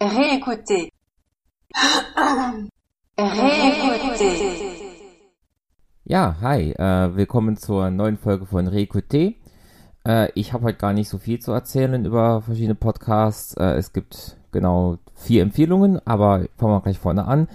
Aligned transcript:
Réécoutez. 0.00 0.90
Réécoutez. 3.18 4.40
Ja, 6.04 6.36
hi, 6.40 6.72
äh, 6.72 7.14
willkommen 7.14 7.58
zur 7.58 7.90
neuen 7.90 8.16
Folge 8.16 8.46
von 8.46 8.66
Réécoutez. 8.66 9.34
Äh, 10.08 10.30
ich 10.34 10.54
habe 10.54 10.64
heute 10.64 10.78
gar 10.78 10.94
nicht 10.94 11.10
so 11.10 11.18
viel 11.18 11.38
zu 11.38 11.52
erzählen 11.52 12.06
über 12.06 12.40
verschiedene 12.40 12.74
Podcasts. 12.74 13.52
Äh, 13.58 13.74
es 13.74 13.92
gibt 13.92 14.38
genau 14.52 14.96
vier 15.16 15.42
Empfehlungen, 15.42 16.00
aber 16.06 16.46
fangen 16.56 16.72
wir 16.72 16.80
gleich 16.80 16.98
vorne 16.98 17.26
an. 17.26 17.46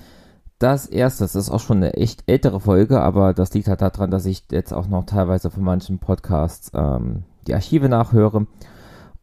Das 0.60 0.86
erste, 0.86 1.24
das 1.24 1.34
ist 1.34 1.50
auch 1.50 1.60
schon 1.60 1.78
eine 1.78 1.96
echt 1.96 2.26
ältere 2.28 2.60
Folge, 2.60 3.02
aber 3.02 3.34
das 3.34 3.56
liegt 3.56 3.70
halt 3.70 3.82
daran, 3.82 4.12
dass 4.12 4.28
ich 4.28 4.44
jetzt 4.52 4.72
auch 4.72 4.88
noch 4.88 5.08
teilweise 5.08 5.50
von 5.50 5.64
manchen 5.64 5.98
Podcasts 5.98 6.72
ähm, 6.76 7.24
die 7.48 7.56
Archive 7.56 7.90
nachhöre. 7.90 8.46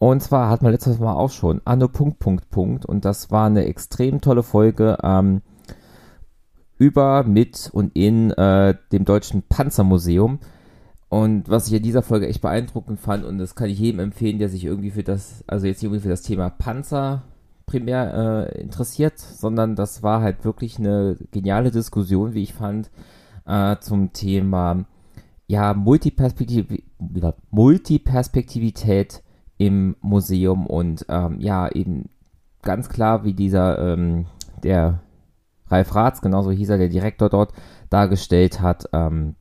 Und 0.03 0.21
zwar 0.21 0.51
hat 0.51 0.63
man 0.63 0.73
letztes 0.73 0.99
Mal 0.99 1.15
auch 1.15 1.31
schon 1.31 1.61
Anno 1.65 1.87
Punkt 1.87 2.19
Punkt 2.19 2.51
Punkt 2.51 2.85
und 2.85 3.05
das 3.05 3.31
war 3.31 3.47
eine 3.47 3.67
extrem 3.67 4.21
tolle 4.21 4.43
Folge 4.43 4.99
ähm, 5.01 5.43
über, 6.77 7.23
mit 7.23 7.71
und 7.73 7.95
in 7.95 8.33
äh, 8.33 8.75
dem 8.91 9.05
Deutschen 9.05 9.45
Panzermuseum. 9.45 10.41
Und 11.09 11.49
was 11.49 11.69
ich 11.69 11.75
in 11.75 11.85
dieser 11.85 12.03
Folge 12.03 12.27
echt 12.27 12.43
beeindruckend 12.43 12.99
fand, 12.99 13.25
und 13.25 13.39
das 13.39 13.55
kann 13.55 13.71
ich 13.71 13.79
jedem 13.79 14.01
empfehlen, 14.01 14.41
der 14.41 14.49
sich 14.49 14.65
irgendwie 14.65 14.91
für 14.91 15.05
das, 15.05 15.45
also 15.47 15.69
jetzt 15.69 15.85
irgendwie 15.85 16.01
für 16.01 16.09
das 16.09 16.23
Thema 16.23 16.51
Panzer 16.51 17.23
primär 17.67 18.49
äh, 18.51 18.61
interessiert, 18.61 19.21
sondern 19.21 19.77
das 19.77 20.03
war 20.03 20.21
halt 20.21 20.45
wirklich 20.45 20.81
eine 20.81 21.17
geniale 21.31 21.71
Diskussion, 21.71 22.35
wie 22.35 22.43
ich 22.43 22.55
fand, 22.55 22.91
äh, 23.47 23.77
zum 23.79 24.13
Thema 24.13 24.85
ja, 25.47 25.75
Multiperspektiv 25.75 26.67
Multiperspektivität 27.53 29.23
im 29.63 29.95
Museum 30.01 30.67
und 30.67 31.07
ähm, 31.09 31.37
ja, 31.39 31.71
eben 31.71 32.11
ganz 32.63 32.89
klar, 32.89 33.23
wie 33.23 33.33
dieser, 33.33 33.79
ähm, 33.79 34.27
der 34.65 35.03
Ralf 35.69 35.95
Ratz, 35.95 36.21
genauso 36.21 36.51
hieß 36.51 36.71
er, 36.71 36.79
der 36.79 36.89
Direktor 36.89 37.29
dort, 37.29 37.53
dargestellt 37.89 38.61
hat, 38.61 38.89
ähm, 38.93 39.37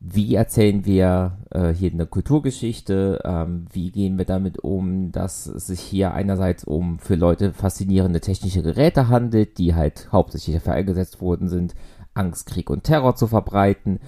wie 0.00 0.34
erzählen 0.34 0.84
wir 0.84 1.38
äh, 1.50 1.68
hier 1.68 1.92
eine 1.92 2.06
Kulturgeschichte, 2.06 3.20
ähm, 3.24 3.66
wie 3.72 3.92
gehen 3.92 4.18
wir 4.18 4.24
damit 4.24 4.58
um, 4.58 5.12
dass 5.12 5.46
es 5.46 5.68
sich 5.68 5.80
hier 5.80 6.12
einerseits 6.12 6.64
um 6.64 6.98
für 6.98 7.14
Leute 7.14 7.52
faszinierende 7.52 8.20
technische 8.20 8.62
Geräte 8.62 9.08
handelt, 9.08 9.58
die 9.58 9.76
halt 9.76 10.08
hauptsächlich 10.10 10.56
dafür 10.56 10.74
eingesetzt 10.74 11.20
worden 11.20 11.48
sind, 11.48 11.76
Angst, 12.14 12.46
Krieg 12.46 12.68
und 12.68 12.82
Terror 12.82 13.14
zu 13.14 13.28
verbreiten, 13.28 14.00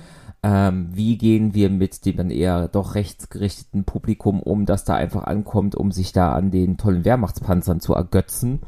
ähm, 0.43 0.89
wie 0.93 1.19
gehen 1.19 1.55
wir 1.55 1.69
mit 1.69 2.05
dem 2.07 2.17
dann 2.17 2.31
eher 2.31 2.69
doch 2.69 2.95
rechtsgerichteten 2.95 3.85
Publikum 3.85 4.41
um, 4.41 4.65
das 4.65 4.85
da 4.85 4.95
einfach 4.95 5.25
ankommt, 5.25 5.75
um 5.75 5.93
sich 5.93 6.13
da 6.13 6.33
an 6.33 6.51
den 6.51 6.79
tollen 6.79 7.05
Wehrmachtspanzern 7.05 7.81
zu 7.81 7.95
ergötzen. 7.95 8.61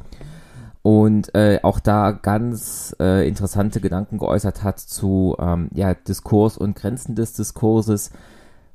Und 0.83 1.34
äh, 1.34 1.61
auch 1.62 1.78
da 1.78 2.11
ganz 2.11 2.95
äh, 3.00 3.27
interessante 3.27 3.81
Gedanken 3.81 4.19
geäußert 4.19 4.65
hat 4.65 4.81
zu 4.81 5.37
ähm, 5.39 5.69
ja, 5.73 5.95
Diskurs 5.95 6.59
und 6.59 6.75
Grenzen 6.75 7.15
des 7.15 7.34
Diskurses. 7.34 8.11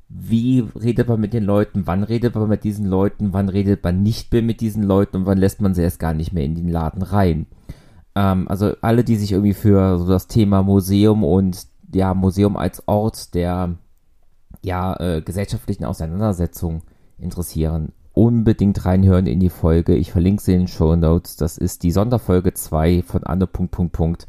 Wie 0.10 0.66
redet 0.80 1.10
man 1.10 1.20
mit 1.20 1.34
den 1.34 1.44
Leuten? 1.44 1.86
Wann 1.86 2.04
redet 2.04 2.34
man 2.34 2.48
mit 2.48 2.64
diesen 2.64 2.86
Leuten? 2.86 3.34
Wann 3.34 3.50
redet 3.50 3.84
man 3.84 4.04
nicht 4.04 4.32
mehr 4.32 4.42
mit 4.42 4.62
diesen 4.62 4.84
Leuten? 4.84 5.18
Und 5.18 5.26
wann 5.26 5.38
lässt 5.38 5.60
man 5.60 5.74
sie 5.74 5.82
erst 5.82 6.00
gar 6.00 6.14
nicht 6.14 6.32
mehr 6.32 6.46
in 6.46 6.56
den 6.56 6.70
Laden 6.70 7.02
rein? 7.02 7.46
Ähm, 8.16 8.48
also 8.48 8.74
alle, 8.82 9.04
die 9.04 9.18
sich 9.18 9.34
irgendwie 9.34 9.54
für 9.54 9.98
so 10.00 10.08
das 10.08 10.28
Thema 10.28 10.64
Museum 10.64 11.26
und 11.26 11.68
ja, 11.94 12.14
Museum 12.14 12.58
als 12.58 12.88
Ort 12.88 13.34
der 13.34 13.76
ja, 14.64 14.96
äh, 15.00 15.22
gesellschaftlichen 15.22 15.86
Auseinandersetzung 15.86 16.84
interessieren, 17.18 17.94
unbedingt 18.14 18.86
reinhören 18.86 19.28
in 19.28 19.40
die 19.40 19.50
Folge. 19.50 19.96
Ich 19.96 20.12
verlinke 20.12 20.42
sie 20.42 20.54
in 20.54 20.62
den 20.62 20.68
Show 20.68 20.96
Notes. 20.96 21.36
Das 21.36 21.58
ist 21.58 21.84
die 21.84 21.92
Sonderfolge 21.92 22.54
2 22.54 23.04
von 23.04 23.24
Anne. 23.24 23.48
Punkt, 23.48 23.72
Punkt, 23.72 23.94
Punkt. 23.94 24.28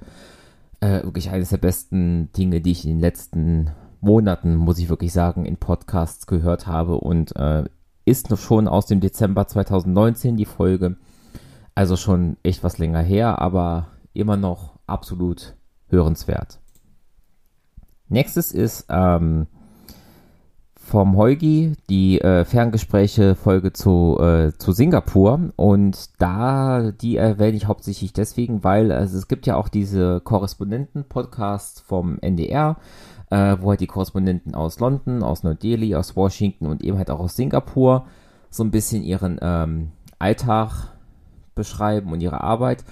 Äh, 0.80 1.02
wirklich 1.04 1.30
eines 1.30 1.48
der 1.48 1.56
besten 1.56 2.30
Dinge, 2.32 2.60
die 2.60 2.72
ich 2.72 2.84
in 2.84 2.90
den 2.90 3.00
letzten 3.00 3.70
Monaten, 4.00 4.56
muss 4.56 4.78
ich 4.78 4.88
wirklich 4.88 5.12
sagen, 5.12 5.44
in 5.44 5.56
Podcasts 5.56 6.26
gehört 6.26 6.66
habe 6.66 6.96
und 6.96 7.34
äh, 7.36 7.64
ist 8.04 8.30
noch 8.30 8.38
schon 8.38 8.68
aus 8.68 8.86
dem 8.86 9.00
Dezember 9.00 9.46
2019 9.46 10.36
die 10.36 10.44
Folge. 10.44 10.96
Also 11.74 11.96
schon 11.96 12.36
echt 12.42 12.62
was 12.62 12.78
länger 12.78 13.02
her, 13.02 13.40
aber 13.40 13.88
immer 14.12 14.36
noch 14.36 14.78
absolut 14.86 15.56
hörenswert. 15.88 16.60
Nächstes 18.08 18.52
ist 18.52 18.86
ähm, 18.88 19.46
vom 20.88 21.18
Heugi 21.18 21.74
die 21.90 22.18
äh, 22.20 22.46
Ferngespräche-Folge 22.46 23.74
zu, 23.74 24.18
äh, 24.20 24.52
zu 24.56 24.72
Singapur. 24.72 25.50
Und 25.56 26.08
da, 26.18 26.92
die 26.92 27.16
erwähne 27.18 27.58
ich 27.58 27.66
hauptsächlich 27.66 28.14
deswegen, 28.14 28.64
weil 28.64 28.90
also 28.90 29.18
es 29.18 29.28
gibt 29.28 29.46
ja 29.46 29.56
auch 29.56 29.68
diese 29.68 30.20
Korrespondenten-Podcasts 30.20 31.80
vom 31.80 32.18
NDR, 32.20 32.76
äh, 33.30 33.56
wo 33.60 33.70
halt 33.70 33.80
die 33.80 33.86
Korrespondenten 33.86 34.54
aus 34.54 34.80
London, 34.80 35.22
aus 35.22 35.42
Neu-Delhi, 35.42 35.94
aus 35.94 36.16
Washington 36.16 36.66
und 36.66 36.82
eben 36.82 36.96
halt 36.96 37.10
auch 37.10 37.20
aus 37.20 37.36
Singapur 37.36 38.06
so 38.48 38.64
ein 38.64 38.70
bisschen 38.70 39.02
ihren 39.02 39.38
ähm, 39.42 39.92
Alltag 40.18 40.94
beschreiben 41.54 42.12
und 42.12 42.22
ihre 42.22 42.40
Arbeit. 42.40 42.84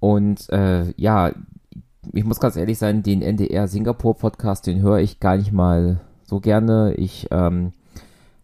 Und 0.00 0.48
äh, 0.48 0.94
ja, 0.96 1.32
ich 2.12 2.24
muss 2.24 2.40
ganz 2.40 2.56
ehrlich 2.56 2.78
sein, 2.78 3.02
den 3.02 3.22
NDR 3.22 3.68
Singapur 3.68 4.16
Podcast, 4.16 4.66
den 4.66 4.82
höre 4.82 4.98
ich 4.98 5.20
gar 5.20 5.36
nicht 5.36 5.52
mal 5.52 6.00
so 6.24 6.40
gerne. 6.40 6.94
Ich, 6.94 7.28
ähm, 7.30 7.72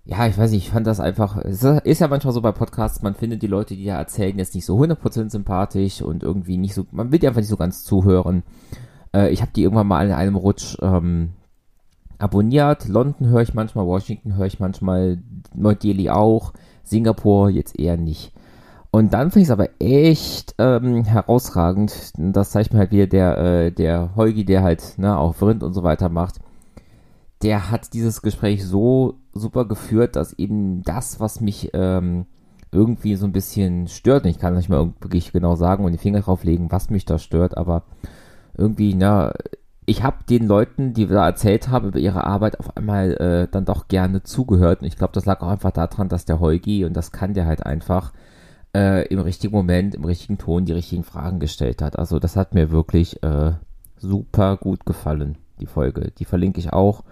ja, 0.04 0.26
ich 0.26 0.38
weiß 0.38 0.52
nicht, 0.52 0.66
ich 0.66 0.70
fand 0.70 0.86
das 0.86 1.00
einfach, 1.00 1.36
es 1.38 1.62
ist 1.62 2.00
ja 2.00 2.08
manchmal 2.08 2.32
so 2.32 2.40
bei 2.40 2.52
Podcasts, 2.52 3.02
man 3.02 3.14
findet 3.14 3.42
die 3.42 3.46
Leute, 3.46 3.74
die 3.74 3.84
da 3.84 3.98
erzählen, 3.98 4.38
jetzt 4.38 4.54
nicht 4.54 4.64
so 4.64 4.78
100% 4.78 5.30
sympathisch 5.30 6.02
und 6.02 6.22
irgendwie 6.22 6.56
nicht 6.56 6.74
so, 6.74 6.86
man 6.92 7.10
will 7.10 7.18
die 7.18 7.26
einfach 7.26 7.40
nicht 7.40 7.50
so 7.50 7.56
ganz 7.56 7.84
zuhören. 7.84 8.42
Äh, 9.14 9.30
ich 9.30 9.42
habe 9.42 9.52
die 9.54 9.62
irgendwann 9.62 9.88
mal 9.88 10.06
in 10.06 10.12
einem 10.12 10.36
Rutsch 10.36 10.76
ähm, 10.80 11.30
abonniert. 12.18 12.88
London 12.88 13.28
höre 13.28 13.42
ich 13.42 13.54
manchmal, 13.54 13.86
Washington 13.86 14.36
höre 14.36 14.46
ich 14.46 14.60
manchmal, 14.60 15.18
Neu-Delhi 15.54 16.10
auch, 16.10 16.52
Singapur 16.84 17.50
jetzt 17.50 17.78
eher 17.78 17.96
nicht. 17.96 18.32
Und 18.98 19.14
dann 19.14 19.30
finde 19.30 19.42
ich 19.42 19.46
es 19.46 19.52
aber 19.52 19.68
echt 19.78 20.56
ähm, 20.58 21.04
herausragend. 21.04 22.10
Das 22.16 22.50
zeigt 22.50 22.72
mir 22.72 22.80
halt 22.80 22.90
wieder 22.90 23.06
der, 23.06 23.38
äh, 23.38 23.70
der 23.70 24.16
Heugi, 24.16 24.44
der 24.44 24.64
halt 24.64 24.98
ne, 24.98 25.16
auch 25.16 25.40
Rind 25.40 25.62
und 25.62 25.72
so 25.72 25.84
weiter 25.84 26.08
macht. 26.08 26.40
Der 27.42 27.70
hat 27.70 27.94
dieses 27.94 28.22
Gespräch 28.22 28.66
so 28.66 29.14
super 29.32 29.66
geführt, 29.66 30.16
dass 30.16 30.32
eben 30.32 30.82
das, 30.82 31.20
was 31.20 31.40
mich 31.40 31.70
ähm, 31.74 32.26
irgendwie 32.72 33.14
so 33.14 33.24
ein 33.24 33.30
bisschen 33.30 33.86
stört, 33.86 34.26
ich 34.26 34.40
kann 34.40 34.56
nicht 34.56 34.68
mal 34.68 34.92
wirklich 35.00 35.30
genau 35.30 35.54
sagen 35.54 35.84
und 35.84 35.92
die 35.92 35.98
Finger 35.98 36.22
drauf 36.22 36.42
legen, 36.42 36.72
was 36.72 36.90
mich 36.90 37.04
da 37.04 37.20
stört, 37.20 37.56
aber 37.56 37.84
irgendwie, 38.56 38.94
na, 38.94 39.32
ich 39.86 40.02
habe 40.02 40.24
den 40.28 40.48
Leuten, 40.48 40.92
die 40.92 41.06
da 41.06 41.24
erzählt 41.24 41.68
haben 41.68 41.86
über 41.86 42.00
ihre 42.00 42.24
Arbeit, 42.24 42.58
auf 42.58 42.76
einmal 42.76 43.12
äh, 43.12 43.48
dann 43.48 43.64
doch 43.64 43.86
gerne 43.86 44.24
zugehört. 44.24 44.80
Und 44.80 44.88
ich 44.88 44.96
glaube, 44.96 45.12
das 45.12 45.24
lag 45.24 45.40
auch 45.40 45.50
einfach 45.50 45.70
daran, 45.70 46.08
dass 46.08 46.24
der 46.24 46.40
Heugi, 46.40 46.84
und 46.84 46.94
das 46.94 47.12
kann 47.12 47.32
der 47.32 47.46
halt 47.46 47.64
einfach, 47.64 48.12
äh, 48.74 49.06
im 49.08 49.20
richtigen 49.20 49.54
Moment, 49.54 49.94
im 49.94 50.04
richtigen 50.04 50.38
Ton 50.38 50.64
die 50.64 50.72
richtigen 50.72 51.04
Fragen 51.04 51.40
gestellt 51.40 51.82
hat. 51.82 51.98
Also 51.98 52.18
das 52.18 52.36
hat 52.36 52.54
mir 52.54 52.70
wirklich 52.70 53.22
äh, 53.22 53.52
super 53.96 54.56
gut 54.56 54.86
gefallen, 54.86 55.38
die 55.60 55.66
Folge. 55.66 56.12
Die 56.18 56.24
verlinke 56.24 56.60
ich 56.60 56.72
auch. 56.72 57.04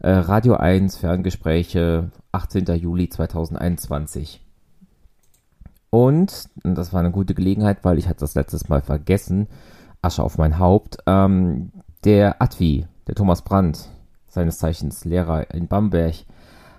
Äh, 0.00 0.10
Radio 0.10 0.54
1, 0.54 0.96
Ferngespräche, 0.96 2.10
18. 2.32 2.66
Juli 2.76 3.08
2021. 3.08 4.44
Und, 5.90 6.48
und 6.64 6.74
das 6.74 6.92
war 6.92 7.00
eine 7.00 7.12
gute 7.12 7.34
Gelegenheit, 7.34 7.84
weil 7.84 7.98
ich 7.98 8.08
hatte 8.08 8.20
das 8.20 8.34
letztes 8.34 8.68
Mal 8.68 8.82
vergessen, 8.82 9.46
Asche 10.02 10.22
auf 10.22 10.38
mein 10.38 10.58
Haupt, 10.58 10.98
ähm, 11.06 11.70
der 12.04 12.42
Advi, 12.42 12.86
der 13.06 13.14
Thomas 13.14 13.42
Brandt, 13.42 13.88
seines 14.26 14.58
Zeichens 14.58 15.04
Lehrer 15.04 15.54
in 15.54 15.68
Bamberg, 15.68 16.14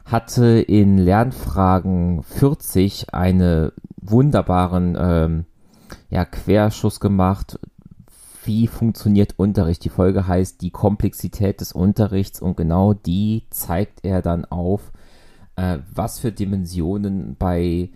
hatte 0.05 0.45
in 0.59 0.97
Lernfragen 0.99 2.21
40 2.23 3.13
einen 3.13 3.71
wunderbaren 3.97 4.95
ähm, 4.99 5.45
ja, 6.09 6.25
Querschuss 6.25 6.99
gemacht. 6.99 7.59
Wie 8.43 8.67
funktioniert 8.67 9.33
Unterricht? 9.37 9.83
Die 9.83 9.89
Folge 9.89 10.27
heißt 10.27 10.61
die 10.61 10.69
Komplexität 10.69 11.59
des 11.59 11.71
Unterrichts 11.71 12.39
und 12.39 12.55
genau 12.55 12.93
die 12.93 13.43
zeigt 13.49 14.05
er 14.05 14.21
dann 14.21 14.45
auf, 14.45 14.91
äh, 15.55 15.79
was 15.93 16.19
für 16.19 16.31
Dimensionen 16.31 17.35
bei, 17.39 17.89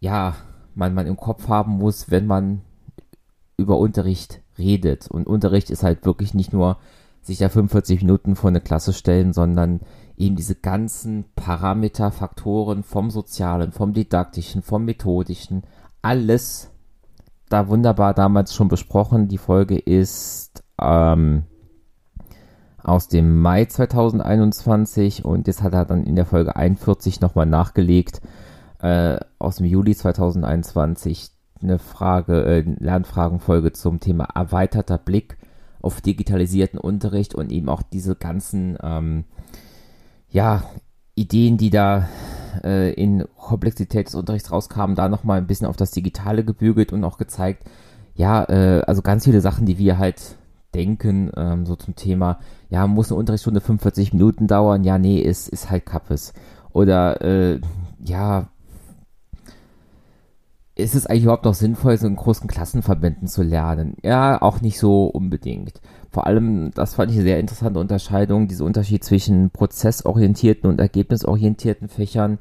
ja, 0.00 0.34
man, 0.74 0.94
man 0.94 1.06
im 1.06 1.18
Kopf 1.18 1.48
haben 1.48 1.72
muss, 1.72 2.10
wenn 2.10 2.26
man 2.26 2.62
über 3.58 3.76
Unterricht 3.78 4.40
redet. 4.58 5.08
Und 5.08 5.26
Unterricht 5.26 5.68
ist 5.68 5.82
halt 5.82 6.06
wirklich 6.06 6.32
nicht 6.32 6.54
nur 6.54 6.78
sich 7.20 7.38
da 7.38 7.50
45 7.50 8.00
Minuten 8.00 8.34
vor 8.34 8.48
eine 8.48 8.62
Klasse 8.62 8.94
stellen, 8.94 9.34
sondern 9.34 9.80
eben 10.16 10.36
diese 10.36 10.54
ganzen 10.54 11.24
Parameter, 11.34 12.10
Faktoren 12.10 12.82
vom 12.82 13.10
Sozialen, 13.10 13.72
vom 13.72 13.92
Didaktischen, 13.92 14.62
vom 14.62 14.84
Methodischen, 14.84 15.62
alles 16.02 16.70
da 17.48 17.68
wunderbar 17.68 18.14
damals 18.14 18.54
schon 18.54 18.68
besprochen. 18.68 19.28
Die 19.28 19.38
Folge 19.38 19.78
ist 19.78 20.64
ähm, 20.80 21.44
aus 22.82 23.08
dem 23.08 23.40
Mai 23.40 23.66
2021 23.66 25.24
und 25.24 25.46
jetzt 25.46 25.62
hat 25.62 25.74
er 25.74 25.84
dann 25.84 26.04
in 26.04 26.16
der 26.16 26.26
Folge 26.26 26.56
41 26.56 27.20
nochmal 27.20 27.46
nachgelegt 27.46 28.20
äh, 28.80 29.18
aus 29.38 29.56
dem 29.56 29.66
Juli 29.66 29.94
2021. 29.94 31.30
eine 31.62 31.78
Frage, 31.78 32.44
äh, 32.44 32.64
Lernfragenfolge 32.78 33.72
zum 33.72 34.00
Thema 34.00 34.24
erweiterter 34.34 34.98
Blick 34.98 35.36
auf 35.80 36.00
digitalisierten 36.00 36.78
Unterricht 36.78 37.34
und 37.34 37.52
eben 37.52 37.68
auch 37.68 37.82
diese 37.82 38.16
ganzen 38.16 38.78
ähm, 38.82 39.24
ja, 40.32 40.64
Ideen, 41.14 41.58
die 41.58 41.70
da 41.70 42.08
äh, 42.64 42.92
in 42.94 43.24
Komplexität 43.36 44.06
des 44.06 44.14
Unterrichts 44.14 44.50
rauskamen, 44.50 44.96
da 44.96 45.08
nochmal 45.08 45.38
ein 45.38 45.46
bisschen 45.46 45.66
auf 45.66 45.76
das 45.76 45.90
Digitale 45.90 46.44
gebügelt 46.44 46.92
und 46.92 47.04
auch 47.04 47.18
gezeigt, 47.18 47.64
ja, 48.14 48.44
äh, 48.48 48.82
also 48.86 49.02
ganz 49.02 49.24
viele 49.24 49.40
Sachen, 49.40 49.66
die 49.66 49.78
wir 49.78 49.98
halt 49.98 50.36
denken, 50.74 51.30
ähm, 51.36 51.66
so 51.66 51.76
zum 51.76 51.96
Thema, 51.96 52.38
ja, 52.70 52.86
muss 52.86 53.10
eine 53.10 53.18
Unterrichtsstunde 53.18 53.60
45 53.60 54.14
Minuten 54.14 54.46
dauern? 54.46 54.84
Ja, 54.84 54.98
nee, 54.98 55.20
ist, 55.20 55.48
ist 55.48 55.70
halt 55.70 55.84
Kappes. 55.86 56.32
Oder, 56.72 57.20
äh, 57.20 57.60
ja, 58.02 58.48
ist 60.74 60.94
es 60.94 61.06
eigentlich 61.06 61.24
überhaupt 61.24 61.44
noch 61.44 61.54
sinnvoll, 61.54 61.98
so 61.98 62.06
in 62.06 62.16
großen 62.16 62.48
Klassenverbänden 62.48 63.28
zu 63.28 63.42
lernen? 63.42 63.96
Ja, 64.02 64.40
auch 64.40 64.62
nicht 64.62 64.78
so 64.78 65.04
unbedingt. 65.06 65.80
Vor 66.12 66.26
allem, 66.26 66.72
das 66.74 66.94
fand 66.94 67.10
ich 67.10 67.16
eine 67.16 67.24
sehr 67.24 67.40
interessante 67.40 67.80
Unterscheidung, 67.80 68.46
dieser 68.46 68.66
Unterschied 68.66 69.02
zwischen 69.02 69.48
prozessorientierten 69.48 70.68
und 70.68 70.78
ergebnisorientierten 70.78 71.88
Fächern 71.88 72.38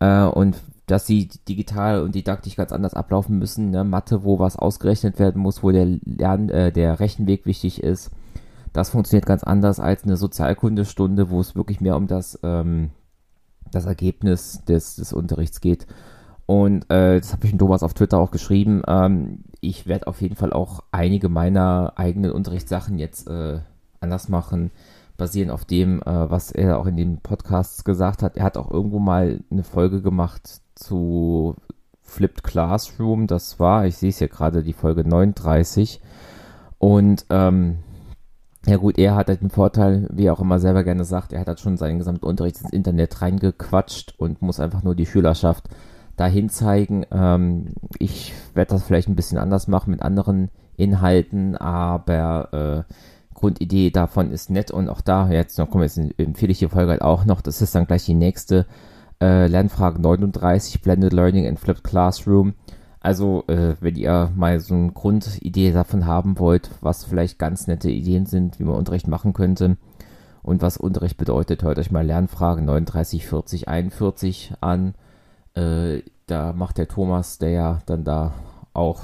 äh, 0.00 0.22
und 0.24 0.56
dass 0.86 1.06
sie 1.06 1.28
digital 1.46 2.00
und 2.00 2.14
didaktisch 2.14 2.56
ganz 2.56 2.72
anders 2.72 2.94
ablaufen 2.94 3.38
müssen. 3.38 3.70
Ne? 3.70 3.84
Mathe, 3.84 4.24
wo 4.24 4.38
was 4.38 4.56
ausgerechnet 4.56 5.18
werden 5.18 5.42
muss, 5.42 5.62
wo 5.62 5.70
der 5.70 5.84
Lern, 5.84 6.48
äh, 6.48 6.72
der 6.72 7.00
Rechenweg 7.00 7.44
wichtig 7.44 7.82
ist. 7.82 8.10
Das 8.72 8.88
funktioniert 8.88 9.26
ganz 9.26 9.42
anders 9.44 9.78
als 9.78 10.04
eine 10.04 10.16
Sozialkundestunde, 10.16 11.28
wo 11.28 11.38
es 11.38 11.54
wirklich 11.54 11.82
mehr 11.82 11.96
um 11.96 12.06
das, 12.06 12.38
ähm, 12.42 12.92
das 13.70 13.84
Ergebnis 13.84 14.64
des, 14.66 14.96
des 14.96 15.12
Unterrichts 15.12 15.60
geht. 15.60 15.86
Und 16.46 16.90
äh, 16.90 17.18
das 17.18 17.32
habe 17.32 17.46
ich 17.46 17.52
in 17.52 17.58
Thomas 17.58 17.82
auf 17.82 17.94
Twitter 17.94 18.18
auch 18.18 18.30
geschrieben. 18.30 18.82
Ähm, 18.86 19.44
ich 19.60 19.86
werde 19.86 20.06
auf 20.06 20.20
jeden 20.20 20.36
Fall 20.36 20.52
auch 20.52 20.82
einige 20.90 21.28
meiner 21.28 21.92
eigenen 21.96 22.32
Unterrichtssachen 22.32 22.98
jetzt 22.98 23.28
äh, 23.28 23.60
anders 24.00 24.28
machen, 24.28 24.70
basierend 25.16 25.52
auf 25.52 25.64
dem, 25.64 26.02
äh, 26.02 26.30
was 26.30 26.50
er 26.50 26.78
auch 26.78 26.86
in 26.86 26.96
den 26.96 27.18
Podcasts 27.18 27.84
gesagt 27.84 28.22
hat. 28.22 28.36
Er 28.36 28.44
hat 28.44 28.56
auch 28.56 28.70
irgendwo 28.70 28.98
mal 28.98 29.40
eine 29.50 29.62
Folge 29.62 30.02
gemacht 30.02 30.60
zu 30.74 31.54
Flipped 32.02 32.42
Classroom. 32.42 33.26
Das 33.28 33.60
war, 33.60 33.86
ich 33.86 33.96
sehe 33.96 34.10
es 34.10 34.20
ja 34.20 34.26
gerade, 34.26 34.62
die 34.62 34.72
Folge 34.72 35.08
39. 35.08 36.00
Und 36.78 37.24
ähm, 37.30 37.78
ja 38.66 38.76
gut, 38.76 38.98
er 38.98 39.14
hat 39.14 39.28
halt 39.28 39.42
den 39.42 39.50
Vorteil, 39.50 40.08
wie 40.12 40.26
er 40.26 40.32
auch 40.32 40.40
immer 40.40 40.58
selber 40.58 40.84
gerne 40.84 41.04
sagt, 41.04 41.32
er 41.32 41.40
hat 41.40 41.48
halt 41.48 41.60
schon 41.60 41.76
seinen 41.76 41.98
gesamten 41.98 42.26
Unterricht 42.26 42.60
ins 42.60 42.72
Internet 42.72 43.22
reingequatscht 43.22 44.14
und 44.18 44.42
muss 44.42 44.60
einfach 44.60 44.82
nur 44.82 44.94
die 44.94 45.06
Schülerschaft 45.06 45.68
dahin 46.16 46.48
zeigen. 46.48 47.04
Ähm, 47.10 47.74
ich 47.98 48.32
werde 48.54 48.70
das 48.70 48.82
vielleicht 48.82 49.08
ein 49.08 49.16
bisschen 49.16 49.38
anders 49.38 49.68
machen 49.68 49.90
mit 49.90 50.02
anderen 50.02 50.50
Inhalten, 50.76 51.56
aber 51.56 52.86
äh, 52.88 52.92
Grundidee 53.34 53.90
davon 53.90 54.30
ist 54.30 54.50
nett 54.50 54.70
und 54.70 54.88
auch 54.88 55.00
da, 55.00 55.28
jetzt 55.28 55.58
noch 55.58 55.68
kommen 55.68 55.84
jetzt 55.84 55.98
empfehle 55.98 56.52
ich 56.52 56.60
die 56.60 56.68
Folge 56.68 56.92
halt 56.92 57.02
auch 57.02 57.24
noch, 57.24 57.40
das 57.40 57.60
ist 57.60 57.74
dann 57.74 57.86
gleich 57.86 58.04
die 58.04 58.14
nächste 58.14 58.66
äh, 59.20 59.46
Lernfrage 59.46 60.00
39, 60.00 60.82
Blended 60.82 61.12
Learning 61.12 61.46
and 61.46 61.58
Flipped 61.58 61.84
Classroom. 61.84 62.54
Also, 63.00 63.44
äh, 63.48 63.74
wenn 63.80 63.96
ihr 63.96 64.30
mal 64.36 64.60
so 64.60 64.74
eine 64.74 64.92
Grundidee 64.92 65.72
davon 65.72 66.06
haben 66.06 66.38
wollt, 66.38 66.70
was 66.80 67.04
vielleicht 67.04 67.38
ganz 67.38 67.66
nette 67.66 67.90
Ideen 67.90 68.26
sind, 68.26 68.60
wie 68.60 68.64
man 68.64 68.76
Unterricht 68.76 69.08
machen 69.08 69.32
könnte 69.32 69.76
und 70.42 70.62
was 70.62 70.76
Unterricht 70.76 71.16
bedeutet, 71.16 71.64
hört 71.64 71.78
euch 71.78 71.90
mal 71.90 72.06
Lernfrage 72.06 72.62
39, 72.62 73.26
40, 73.26 73.68
41 73.68 74.54
an. 74.60 74.94
Äh, 75.54 76.02
da 76.26 76.52
macht 76.52 76.78
der 76.78 76.88
Thomas, 76.88 77.38
der 77.38 77.50
ja 77.50 77.78
dann 77.86 78.04
da 78.04 78.32
auch 78.72 79.02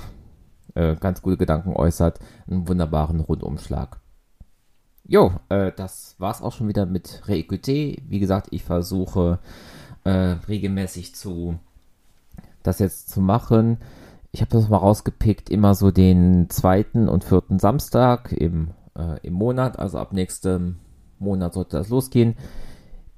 äh, 0.75 0.97
ganz 0.97 1.23
gute 1.23 1.37
Gedanken 1.37 1.75
äußert, 1.75 2.21
einen 2.49 2.69
wunderbaren 2.69 3.21
Rundumschlag. 3.21 4.01
Jo, 5.05 5.33
äh, 5.49 5.73
das 5.75 6.15
war's 6.19 6.43
auch 6.43 6.53
schon 6.53 6.69
wieder 6.69 6.87
mit 6.87 7.23
Reequité. 7.27 7.99
Wie 8.07 8.19
gesagt, 8.19 8.49
ich 8.51 8.65
versuche 8.65 9.39
äh, 10.05 10.11
regelmäßig 10.49 11.15
zu 11.15 11.59
das 12.63 12.79
jetzt 12.79 13.11
zu 13.11 13.21
machen. 13.21 13.79
Ich 14.31 14.41
habe 14.41 14.51
das 14.51 14.69
mal 14.69 14.77
rausgepickt, 14.77 15.51
immer 15.51 15.75
so 15.75 15.91
den 15.91 16.51
zweiten 16.51 17.09
und 17.09 17.25
vierten 17.25 17.59
Samstag 17.59 18.33
im, 18.33 18.69
äh, 18.97 19.19
im 19.27 19.33
Monat, 19.33 19.79
also 19.79 19.99
ab 19.99 20.13
nächstem 20.13 20.77
Monat 21.19 21.55
sollte 21.55 21.79
das 21.79 21.89
losgehen. 21.89 22.37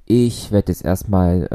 Ich 0.06 0.52
werde 0.52 0.72
jetzt 0.72 0.84
erstmal 0.84 1.48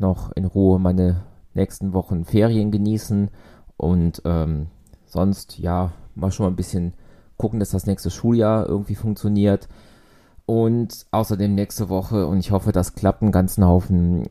noch 0.00 0.32
in 0.32 0.44
Ruhe 0.44 0.78
meine 0.78 1.22
nächsten 1.54 1.92
Wochen 1.92 2.24
Ferien 2.24 2.70
genießen 2.70 3.30
und 3.76 4.22
ähm, 4.24 4.68
sonst 5.06 5.58
ja 5.58 5.92
mal 6.14 6.30
schon 6.30 6.46
mal 6.46 6.52
ein 6.52 6.56
bisschen 6.56 6.94
gucken, 7.36 7.60
dass 7.60 7.70
das 7.70 7.86
nächste 7.86 8.10
Schuljahr 8.10 8.66
irgendwie 8.66 8.94
funktioniert. 8.94 9.68
Und 10.46 11.06
außerdem 11.10 11.54
nächste 11.54 11.88
Woche, 11.88 12.26
und 12.26 12.38
ich 12.38 12.50
hoffe, 12.52 12.72
das 12.72 12.94
klappt, 12.94 13.22
einen 13.22 13.32
ganzen 13.32 13.66
Haufen 13.66 14.28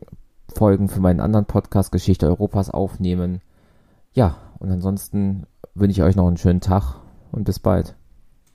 Folgen 0.54 0.88
für 0.88 1.00
meinen 1.00 1.20
anderen 1.20 1.44
Podcast 1.44 1.92
Geschichte 1.92 2.26
Europas 2.26 2.70
aufnehmen. 2.70 3.40
Ja, 4.12 4.36
und 4.58 4.70
ansonsten 4.70 5.46
wünsche 5.74 6.00
ich 6.00 6.02
euch 6.02 6.16
noch 6.16 6.26
einen 6.26 6.36
schönen 6.36 6.60
Tag 6.60 6.96
und 7.30 7.44
bis 7.44 7.58
bald. 7.58 7.97